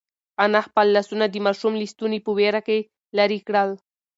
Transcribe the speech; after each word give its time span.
انا 0.43 0.59
خپل 0.67 0.87
لاسونه 0.95 1.25
د 1.29 1.35
ماشوم 1.45 1.73
له 1.77 1.85
ستوني 1.93 2.19
په 2.25 2.31
وېره 2.37 2.61
کې 2.67 2.77
لرې 3.17 3.39
کړل. 3.47 3.69